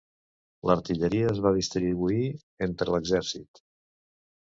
L'artilleria 0.69 1.27
es 1.35 1.43
va 1.47 1.53
distribuir 1.59 2.25
entre 2.71 2.91
l'exèrcit. 2.97 3.67